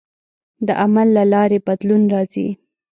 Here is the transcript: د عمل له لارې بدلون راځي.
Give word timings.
د 0.67 0.69
عمل 0.81 1.07
له 1.17 1.23
لارې 1.33 1.59
بدلون 1.67 2.01
راځي. 2.13 2.47